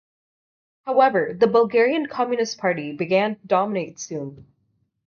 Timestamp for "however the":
0.83-1.45